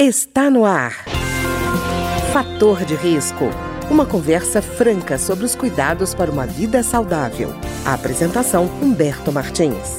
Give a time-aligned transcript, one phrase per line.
[0.00, 0.92] Está no ar.
[2.32, 3.46] Fator de risco.
[3.90, 7.50] Uma conversa franca sobre os cuidados para uma vida saudável.
[7.84, 9.98] A apresentação Humberto Martins.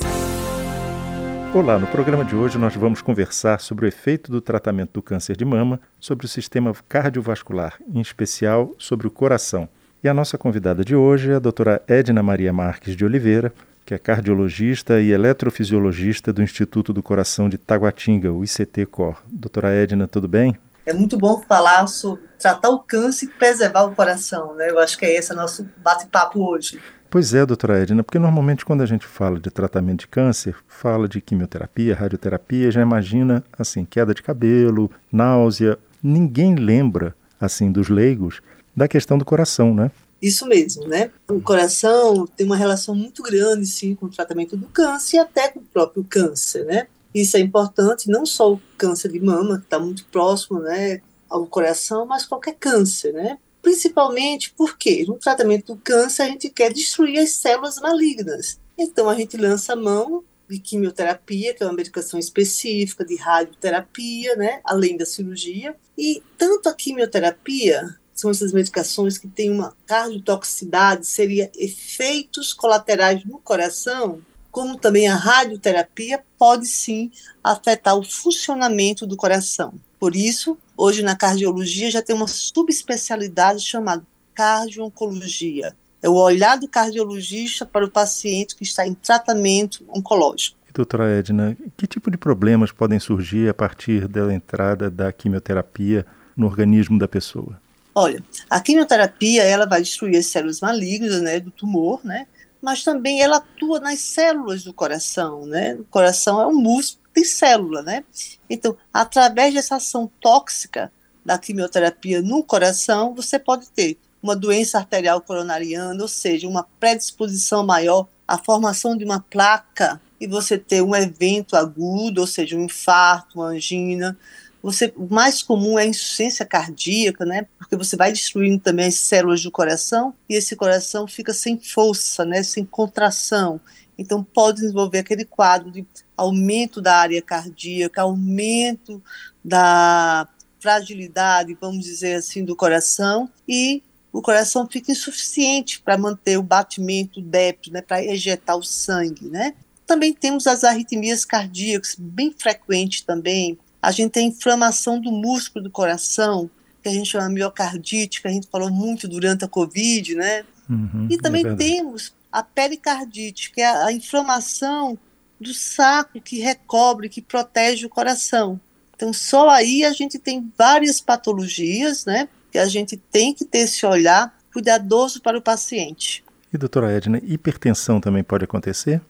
[1.54, 5.36] Olá, no programa de hoje nós vamos conversar sobre o efeito do tratamento do câncer
[5.36, 9.68] de mama sobre o sistema cardiovascular, em especial sobre o coração.
[10.02, 13.54] E a nossa convidada de hoje é a doutora Edna Maria Marques de Oliveira,
[13.90, 19.18] que é cardiologista e eletrofisiologista do Instituto do Coração de Taguatinga, o ICT-COR.
[19.26, 20.56] Doutora Edna, tudo bem?
[20.86, 24.70] É muito bom falar sobre tratar o câncer e preservar o coração, né?
[24.70, 26.80] Eu acho que é esse o nosso bate-papo hoje.
[27.10, 31.10] Pois é, doutora Edna, porque normalmente quando a gente fala de tratamento de câncer, fala
[31.10, 35.80] de quimioterapia, radioterapia, já imagina, assim, queda de cabelo, náusea.
[36.04, 38.40] Ninguém lembra, assim, dos leigos,
[38.76, 39.90] da questão do coração, né?
[40.22, 41.12] Isso mesmo, né?
[41.30, 45.48] O coração tem uma relação muito grande, sim, com o tratamento do câncer e até
[45.48, 46.88] com o próprio câncer, né?
[47.14, 51.46] Isso é importante, não só o câncer de mama, que está muito próximo, né, ao
[51.48, 53.38] coração, mas qualquer câncer, né?
[53.62, 58.60] Principalmente porque no tratamento do câncer a gente quer destruir as células malignas.
[58.78, 64.36] Então a gente lança a mão de quimioterapia, que é uma medicação específica, de radioterapia,
[64.36, 65.76] né, além da cirurgia.
[65.98, 73.40] E tanto a quimioterapia são essas medicações que têm uma cardiotoxicidade, seria efeitos colaterais no
[73.40, 74.20] coração,
[74.52, 77.12] como também a radioterapia pode sim
[77.42, 79.74] afetar o funcionamento do coração.
[79.98, 84.04] Por isso, hoje na cardiologia já tem uma subespecialidade chamada
[84.34, 85.74] cardio-oncologia.
[86.02, 90.58] É o olhar do cardiologista para o paciente que está em tratamento oncológico.
[90.74, 96.06] doutora Edna, que tipo de problemas podem surgir a partir da entrada da quimioterapia
[96.36, 97.60] no organismo da pessoa?
[98.02, 102.28] Olha, a quimioterapia ela vai destruir as células malignas, né, do tumor, né,
[102.62, 105.76] mas também ela atua nas células do coração, né.
[105.76, 108.06] O coração é um músculo que tem célula, né.
[108.50, 110.90] Então, através dessa ação tóxica
[111.26, 117.66] da quimioterapia no coração, você pode ter uma doença arterial coronariana, ou seja, uma predisposição
[117.66, 122.64] maior à formação de uma placa e você ter um evento agudo, ou seja, um
[122.64, 124.18] infarto, uma angina,
[124.62, 127.48] você, o mais comum é a insuficiência cardíaca, né?
[127.58, 132.26] Porque você vai destruindo também as células do coração e esse coração fica sem força,
[132.26, 132.44] né?
[132.44, 133.60] Sem contração.
[133.98, 139.02] Então pode desenvolver aquele quadro de aumento da área cardíaca, aumento
[139.44, 140.28] da
[140.60, 143.82] fragilidade, vamos dizer assim, do coração e
[144.12, 149.54] o coração fica insuficiente para manter o batimento, débito, né, para ejetar o sangue, né?
[149.86, 155.72] Também temos as arritmias cardíacas, bem frequentes também, a gente tem inflamação do músculo do
[155.72, 156.50] coração,
[156.82, 160.44] que a gente chama miocardite, que a gente falou muito durante a Covid, né?
[160.70, 164.98] Uhum, e também é temos a pericardite, que é a inflamação
[165.40, 168.60] do saco que recobre, que protege o coração.
[168.96, 172.28] Então, só aí a gente tem várias patologias, né?
[172.52, 176.24] Que a gente tem que ter esse olhar cuidadoso para o paciente.
[176.54, 179.02] E, doutora Edna, hipertensão também pode acontecer?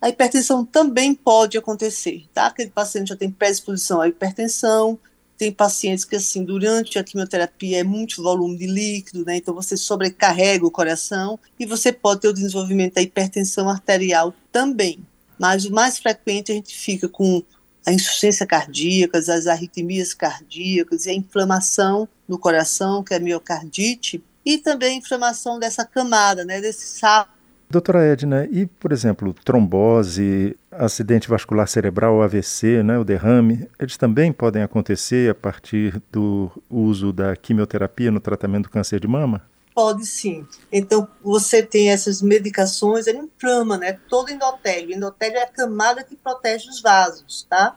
[0.00, 2.46] A hipertensão também pode acontecer, tá?
[2.46, 4.98] Aquele paciente já tem predisposição à hipertensão,
[5.36, 9.36] tem pacientes que, assim, durante a quimioterapia é muito volume de líquido, né?
[9.36, 14.98] Então você sobrecarrega o coração e você pode ter o desenvolvimento da hipertensão arterial também.
[15.38, 17.42] Mas o mais frequente a gente fica com
[17.86, 24.22] a insuficiência cardíaca, as arritmias cardíacas e a inflamação no coração, que é a miocardite,
[24.44, 26.60] e também a inflamação dessa camada, né?
[26.60, 27.37] Desse saco
[27.70, 34.32] Doutora Edna, e, por exemplo, trombose, acidente vascular cerebral, AVC, né, o derrame, eles também
[34.32, 39.42] podem acontecer a partir do uso da quimioterapia no tratamento do câncer de mama?
[39.74, 40.46] Pode sim.
[40.72, 44.88] Então, você tem essas medicações, ele inflama, né, todo endotélio.
[44.88, 47.76] O endotélio é a camada que protege os vasos, tá?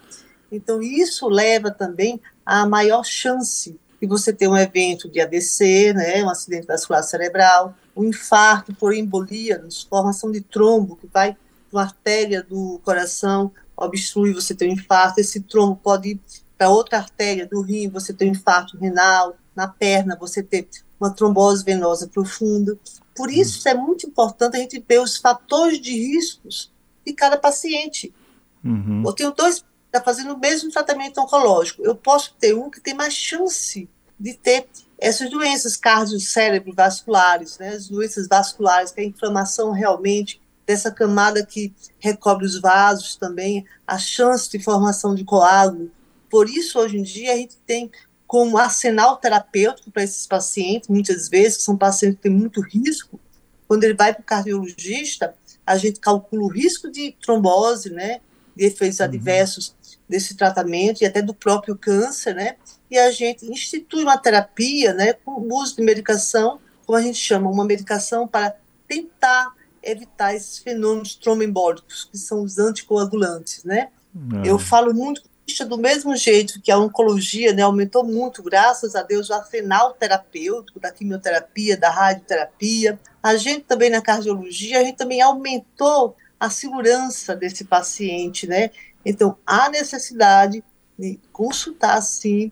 [0.50, 6.24] Então, isso leva também a maior chance de você ter um evento de AVC, né,
[6.24, 11.36] um acidente vascular cerebral, um infarto por embolia, formação de trombo que vai
[11.72, 16.20] uma artéria do coração, obstrui, você tem um infarto, esse trombo pode ir
[16.58, 20.68] para outra artéria do rim, você tem um infarto renal, na perna você tem
[21.00, 22.78] uma trombose venosa profunda.
[23.16, 23.36] Por uhum.
[23.36, 26.72] isso é muito importante a gente ver os fatores de riscos
[27.06, 28.14] de cada paciente.
[28.64, 29.04] Uhum.
[29.06, 31.84] Eu tenho dois está fazendo o mesmo tratamento oncológico.
[31.84, 34.66] Eu posso ter um que tem mais chance de ter
[35.02, 41.74] essas doenças cardiocérebro-vasculares, né, as doenças vasculares, que é a inflamação realmente dessa camada que
[42.00, 45.92] recobre os vasos também, a chance de formação de coágulo.
[46.30, 47.92] Por isso, hoje em dia, a gente tem
[48.28, 53.20] como arsenal terapêutico para esses pacientes, muitas vezes, que são pacientes que têm muito risco,
[53.68, 55.34] quando ele vai para o cardiologista,
[55.66, 58.22] a gente calcula o risco de trombose, né,
[58.56, 59.06] de efeitos uhum.
[59.06, 59.76] adversos
[60.08, 62.58] desse tratamento e até do próprio câncer, né?
[62.92, 67.18] E a gente institui uma terapia, né, com o uso de medicação, como a gente
[67.18, 68.54] chama, uma medicação para
[68.86, 73.88] tentar evitar esses fenômenos tromboembólicos, que são os anticoagulantes, né?
[74.44, 74.50] É.
[74.50, 75.22] Eu falo muito
[75.68, 80.80] do mesmo jeito que a oncologia né, aumentou muito, graças a Deus, o arsenal terapêutico
[80.80, 83.00] da quimioterapia, da radioterapia.
[83.22, 88.72] A gente também na cardiologia, a gente também aumentou a segurança desse paciente, né?
[89.06, 90.64] Então, há necessidade
[90.98, 92.52] de consultar, sim,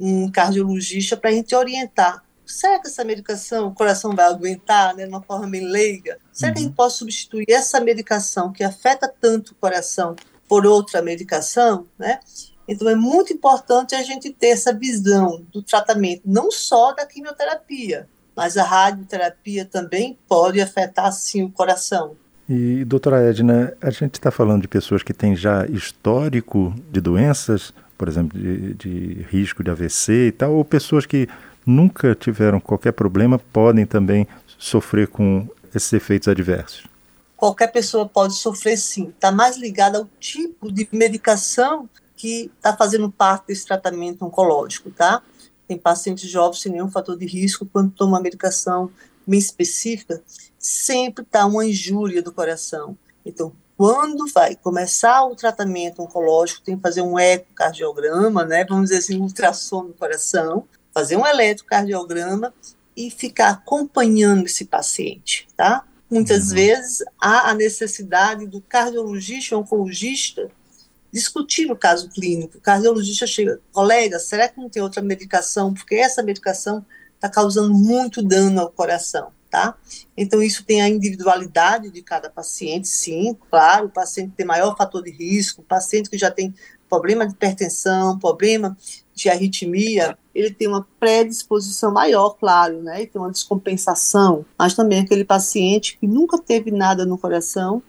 [0.00, 2.24] um cardiologista para a gente orientar.
[2.46, 6.18] Será que essa medicação o coração vai aguentar, né, de uma forma bem leiga?
[6.32, 6.54] Será uhum.
[6.54, 6.76] que a gente uhum.
[6.76, 10.16] pode substituir essa medicação que afeta tanto o coração
[10.48, 12.18] por outra medicação, né?
[12.66, 18.08] Então é muito importante a gente ter essa visão do tratamento, não só da quimioterapia,
[18.34, 22.16] mas a radioterapia também pode afetar sim o coração.
[22.48, 27.72] E, doutora Edna, a gente está falando de pessoas que têm já histórico de doenças,
[28.00, 31.28] por exemplo, de, de risco de AVC e tal, ou pessoas que
[31.66, 34.26] nunca tiveram qualquer problema podem também
[34.56, 36.88] sofrer com esses efeitos adversos?
[37.40, 39.08] qualquer pessoa pode sofrer sim.
[39.08, 45.22] Está mais ligada ao tipo de medicação que está fazendo parte desse tratamento oncológico, tá?
[45.66, 48.90] Tem pacientes jovens sem nenhum fator de risco, quando toma uma medicação
[49.26, 50.22] bem específica,
[50.58, 52.94] sempre está uma injúria do coração.
[53.24, 58.62] Então, quando vai começar o tratamento oncológico, tem que fazer um ecocardiograma, né?
[58.68, 62.52] Vamos dizer assim, um ultrassom do coração, fazer um eletrocardiograma
[62.94, 65.82] e ficar acompanhando esse paciente, tá?
[66.10, 66.56] Muitas uhum.
[66.56, 70.50] vezes há a necessidade do cardiologista ou oncologista
[71.10, 72.58] discutir o caso clínico.
[72.58, 75.72] O cardiologista chega, colega, será que não tem outra medicação?
[75.72, 76.84] Porque essa medicação
[77.14, 79.76] está causando muito dano ao coração, tá?
[80.16, 85.02] Então, isso tem a individualidade de cada paciente, sim, claro, o paciente tem maior fator
[85.02, 86.54] de risco, o paciente que já tem
[86.88, 88.76] problema de hipertensão, problema
[89.14, 93.02] de arritmia, ele tem uma predisposição maior, claro, né?
[93.02, 97.82] E tem uma descompensação, mas também aquele paciente que nunca teve nada no coração,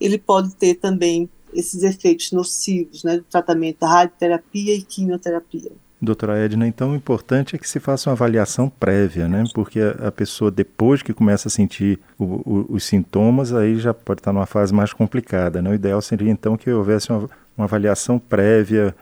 [0.00, 5.72] ele pode ter também esses efeitos nocivos, né, do tratamento da radioterapia e quimioterapia.
[6.00, 9.42] Doutora Edna, então o importante é que se faça uma avaliação prévia, né?
[9.52, 14.20] Porque a, pessoa, depois que começa a sentir o, o, os sintomas, aí já pode
[14.20, 15.70] estar numa fase mais complicada, né?
[15.70, 18.94] O ideal seria então que houvesse uma, uma avaliação prévia.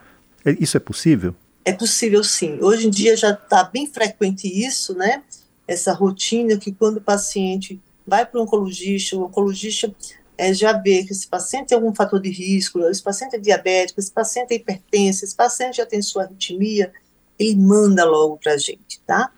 [0.43, 1.35] É, isso é possível?
[1.63, 2.57] É possível sim.
[2.61, 5.21] Hoje em dia já está bem frequente isso, né?
[5.67, 9.93] Essa rotina que quando o paciente vai para o oncologista, o oncologista
[10.37, 13.99] é, já vê que esse paciente tem algum fator de risco, esse paciente é diabético,
[13.99, 16.93] esse paciente é hipertenso, esse paciente já tem sua arritmia,
[17.37, 19.31] ele manda logo para a gente, tá?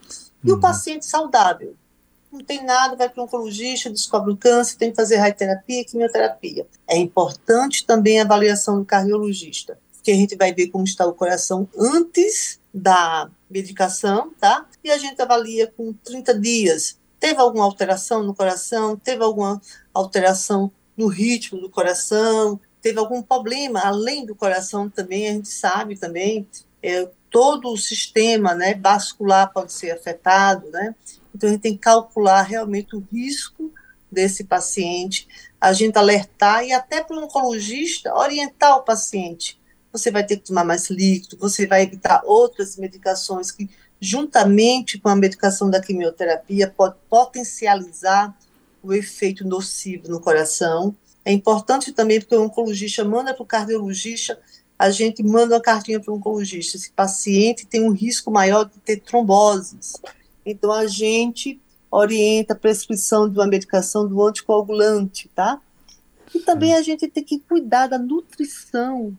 [0.44, 0.58] E uhum.
[0.58, 1.76] o paciente saudável,
[2.32, 6.68] não tem nada, vai para o oncologista, descobre o câncer, tem que fazer radioterapia, quimioterapia.
[6.88, 9.78] É importante também a avaliação do cardiologista
[10.10, 14.66] que a gente vai ver como está o coração antes da medicação, tá?
[14.84, 16.98] E a gente avalia com 30 dias.
[17.20, 18.96] Teve alguma alteração no coração?
[18.96, 19.62] Teve alguma
[19.94, 22.60] alteração no ritmo do coração?
[22.82, 25.30] Teve algum problema além do coração também?
[25.30, 26.48] A gente sabe também,
[26.84, 30.94] é, todo o sistema né, vascular pode ser afetado, né?
[31.34, 33.72] Então a gente tem que calcular realmente o risco
[34.12, 35.28] desse paciente,
[35.62, 39.60] a gente alertar e até para o oncologista orientar o paciente
[39.92, 43.70] você vai ter que tomar mais líquido, você vai evitar outras medicações que,
[44.00, 48.36] juntamente com a medicação da quimioterapia, pode potencializar
[48.82, 50.96] o efeito nocivo no coração.
[51.24, 54.40] É importante também porque o oncologista manda para o cardiologista,
[54.78, 56.78] a gente manda uma cartinha para o oncologista.
[56.78, 59.94] Esse paciente tem um risco maior de ter tromboses.
[60.46, 61.60] Então a gente
[61.92, 65.62] orienta a prescrição de uma medicação do anticoagulante, tá?
[66.34, 69.18] E também a gente tem que cuidar da nutrição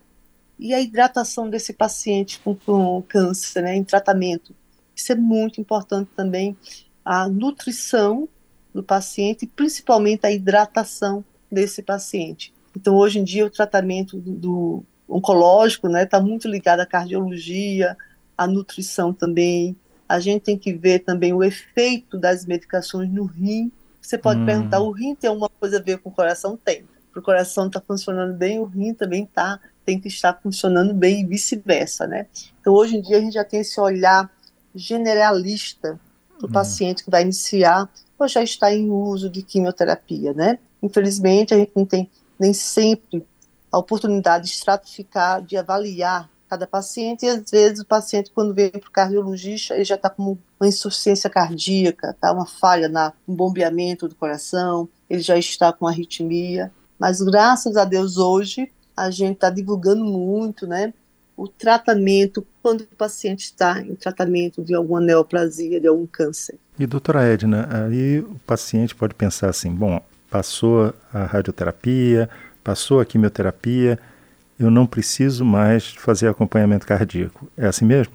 [0.59, 4.55] e a hidratação desse paciente com, com câncer, né, em tratamento.
[4.95, 6.57] Isso é muito importante também,
[7.05, 8.29] a nutrição
[8.73, 12.53] do paciente, principalmente a hidratação desse paciente.
[12.77, 16.87] Então, hoje em dia, o tratamento do, do oncológico está né, tá muito ligado à
[16.87, 17.97] cardiologia,
[18.39, 19.77] à nutrição também.
[20.09, 23.73] A gente tem que ver também o efeito das medicações no rim.
[24.01, 24.47] Você pode hum.
[24.47, 26.57] perguntar, o rim tem alguma coisa a ver com o coração?
[26.57, 26.85] Tem.
[27.13, 30.95] Para o coração estar tá funcionando bem, o rim também está tem que estar funcionando
[30.95, 32.27] bem e vice-versa, né?
[32.61, 34.31] Então, hoje em dia, a gente já tem esse olhar
[34.73, 35.99] generalista
[36.39, 36.53] do uhum.
[36.53, 37.89] paciente que vai iniciar
[38.23, 40.59] ou já está em uso de quimioterapia, né?
[40.83, 43.27] Infelizmente, a gente não tem nem sempre
[43.71, 48.71] a oportunidade de estratificar, de avaliar cada paciente, e às vezes o paciente, quando vem
[48.71, 52.33] para o cardiologista, ele já está com uma insuficiência cardíaca, tá?
[52.33, 58.17] uma falha no bombeamento do coração, ele já está com arritmia, mas graças a Deus
[58.17, 60.93] hoje a gente está divulgando muito, né?
[61.41, 66.59] O tratamento quando o paciente está em tratamento de alguma neoplasia, de algum câncer.
[66.79, 72.29] E doutora Edna, aí o paciente pode pensar assim, bom, passou a radioterapia,
[72.63, 73.99] passou a quimioterapia,
[74.59, 77.51] eu não preciso mais fazer acompanhamento cardíaco.
[77.57, 78.13] É assim mesmo?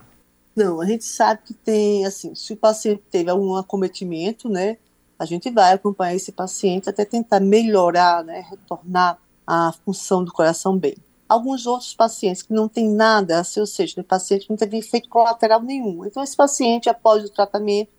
[0.55, 4.77] Não, a gente sabe que tem, assim, se o paciente teve algum acometimento, né,
[5.17, 9.17] a gente vai acompanhar esse paciente até tentar melhorar, né, retornar
[9.47, 10.95] a função do coração bem.
[11.27, 15.61] Alguns outros pacientes que não tem nada, ou seja, o paciente não teve efeito colateral
[15.61, 16.05] nenhum.
[16.05, 17.89] Então, esse paciente, após o tratamento,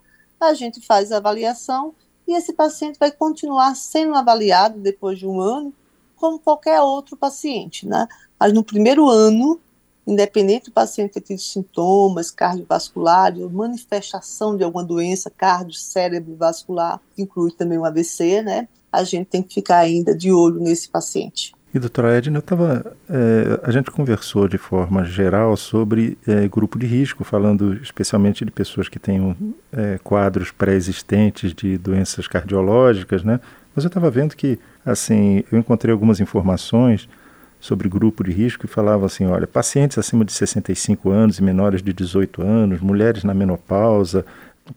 [0.40, 1.95] a gente faz a avaliação
[2.26, 5.73] e esse paciente vai continuar sendo avaliado depois de um ano,
[6.14, 8.06] como qualquer outro paciente, né?
[8.38, 9.61] Mas no primeiro ano,
[10.06, 17.50] independente do paciente ter tido sintomas cardiovasculares ou manifestação de alguma doença cardio-cérebro-vascular, que inclui
[17.50, 18.68] também o AVC, né?
[18.92, 21.55] A gente tem que ficar ainda de olho nesse paciente.
[21.76, 26.78] E doutora Edna, eu tava, é, a gente conversou de forma geral sobre é, grupo
[26.78, 29.37] de risco, falando especialmente de pessoas que têm
[29.71, 33.40] é, quadros pré-existentes de doenças cardiológicas, né?
[33.75, 37.06] Mas eu estava vendo que, assim, eu encontrei algumas informações
[37.61, 41.83] sobre grupo de risco e falavam assim, olha, pacientes acima de 65 anos e menores
[41.83, 44.25] de 18 anos, mulheres na menopausa,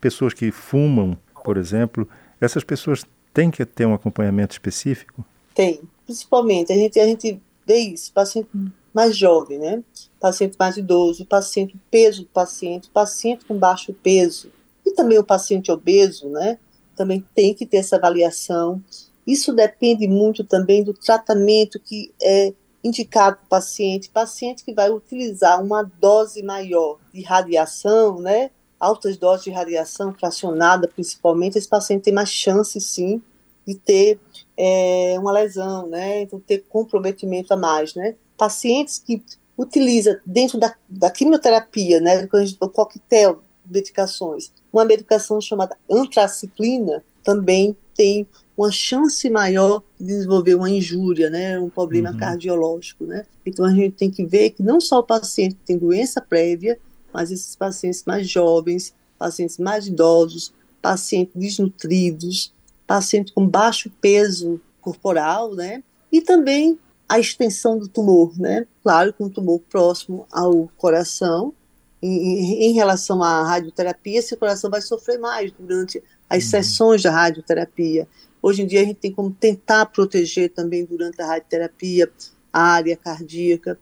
[0.02, 2.06] pessoas que fumam, por exemplo,
[2.38, 5.24] essas pessoas têm que ter um acompanhamento específico?
[5.54, 8.48] Tem, principalmente, a gente, a gente vê isso, paciente
[8.92, 9.82] mais jovem, né?
[10.18, 14.50] Paciente mais idoso, paciente, peso do paciente, paciente com baixo peso,
[14.84, 16.58] e também o paciente obeso, né?
[16.96, 18.82] Também tem que ter essa avaliação.
[19.26, 22.52] Isso depende muito também do tratamento que é
[22.82, 24.10] indicado para o paciente.
[24.10, 28.50] Paciente que vai utilizar uma dose maior de radiação, né?
[28.78, 33.22] Altas doses de radiação fracionada, principalmente, esse paciente tem mais chance, sim,
[33.66, 34.18] de ter
[34.56, 36.22] é, uma lesão, né?
[36.22, 38.14] Então, ter comprometimento a mais, né?
[38.36, 39.22] Pacientes que
[39.56, 42.28] utiliza dentro da, da quimioterapia, né?
[42.60, 48.26] O coquetel de medicações, uma medicação chamada antraciclina também tem
[48.56, 52.18] uma chance maior de desenvolver uma injúria, né, um problema uhum.
[52.18, 53.24] cardiológico, né.
[53.44, 56.78] Então a gente tem que ver que não só o paciente tem doença prévia,
[57.12, 62.52] mas esses pacientes mais jovens, pacientes mais idosos, pacientes desnutridos,
[62.90, 65.80] paciente com baixo peso corporal, né?
[66.10, 66.76] E também
[67.08, 68.66] a extensão do tumor, né?
[68.82, 71.54] Claro que um tumor próximo ao coração,
[72.02, 76.50] em, em, relação à radioterapia, esse coração vai sofrer mais durante as uhum.
[76.50, 78.08] sessões da radioterapia.
[78.42, 82.10] Hoje em dia a gente tem como tentar proteger também durante a radioterapia
[82.52, 83.78] a área cardíaca.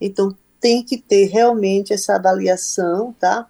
[0.00, 3.44] Então tem que ter realmente essa avaliação, tá?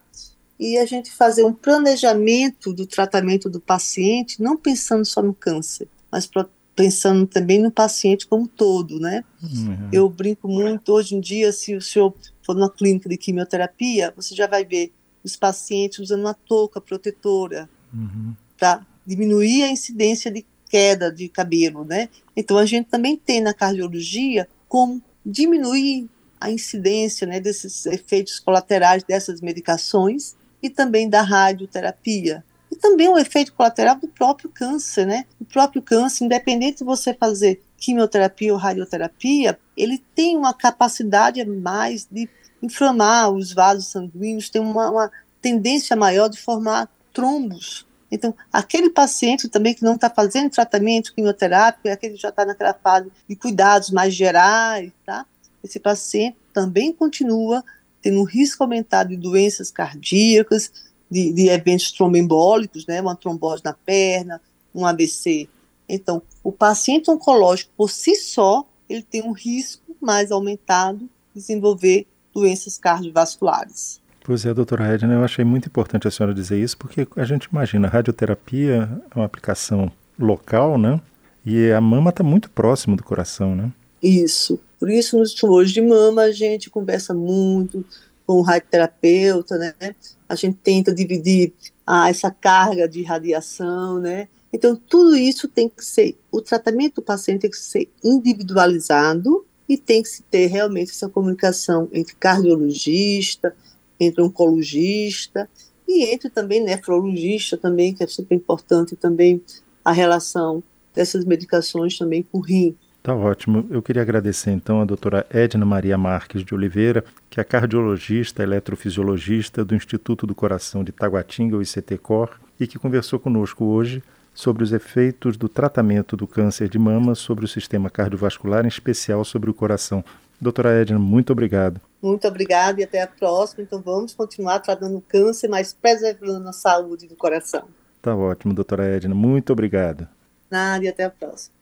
[0.63, 5.89] E a gente fazer um planejamento do tratamento do paciente, não pensando só no câncer,
[6.09, 6.31] mas
[6.77, 9.25] pensando também no paciente como um todo, né?
[9.43, 9.89] Uhum.
[9.93, 12.15] Eu brinco muito, hoje em dia, se o senhor
[12.47, 14.93] for numa clínica de quimioterapia, você já vai ver
[15.25, 18.33] os pacientes usando uma touca protetora uhum.
[18.57, 22.09] para diminuir a incidência de queda de cabelo, né?
[22.37, 26.09] Então a gente também tem na cardiologia como diminuir
[26.41, 32.45] a incidência né, desses efeitos colaterais dessas medicações e também da radioterapia.
[32.71, 35.27] E também o efeito colateral do próprio câncer, né?
[35.41, 41.47] O próprio câncer, independente de você fazer quimioterapia ou radioterapia, ele tem uma capacidade a
[41.47, 42.29] mais de
[42.63, 47.87] inflamar os vasos sanguíneos, tem uma, uma tendência maior de formar trombos.
[48.11, 52.45] Então, aquele paciente também que não está fazendo tratamento quimioterápico, é aquele que já está
[52.45, 55.27] naquela fase de cuidados mais gerais, tá?
[55.65, 57.65] Esse paciente também continua
[58.03, 60.73] tendo um risco aumentado de doenças cardíacas,
[61.11, 64.41] de, de eventos tromboembólicos, né, uma trombose na perna,
[64.75, 65.49] um ABC.
[65.89, 72.07] Então, o paciente oncológico, por si só, ele tem um risco mais aumentado de desenvolver
[72.35, 74.01] doenças cardiovasculares.
[74.25, 77.45] Pois é, doutora Edna, eu achei muito importante a senhora dizer isso, porque a gente
[77.45, 81.01] imagina, a radioterapia é uma aplicação local, né?
[81.45, 83.73] E a mama está muito próximo do coração, né?
[84.01, 84.61] Isso.
[84.83, 87.85] Por isso, nos tumores de mama, a gente conversa muito
[88.27, 89.95] com o radioterapeuta, né?
[90.29, 91.53] A gente tenta dividir
[91.87, 94.27] ah, essa carga de radiação, né?
[94.53, 99.79] Então, tudo isso tem que ser, o tratamento do paciente tem que ser individualizado e
[99.79, 103.55] tem que se ter realmente essa comunicação entre cardiologista,
[104.01, 105.49] entre oncologista
[105.87, 109.41] e entre também nefrologista também, que é super importante também
[109.85, 110.61] a relação
[110.93, 112.77] dessas medicações também com o rim.
[113.03, 113.67] Tá ótimo.
[113.69, 119.65] Eu queria agradecer então a doutora Edna Maria Marques de Oliveira, que é cardiologista, eletrofisiologista
[119.65, 122.31] do Instituto do Coração de Taguatinga, o ICT-COR,
[122.61, 127.45] e que conversou conosco hoje sobre os efeitos do tratamento do câncer de mama sobre
[127.45, 130.05] o sistema cardiovascular, em especial sobre o coração.
[130.41, 131.81] Doutora Edna, muito obrigado.
[132.01, 133.65] Muito obrigada e até a próxima.
[133.65, 137.65] Então vamos continuar tratando o câncer, mas preservando a saúde do coração.
[138.01, 139.15] Tá ótimo, doutora Edna.
[139.15, 140.09] Muito obrigado.
[140.49, 141.62] Nada e até a próxima.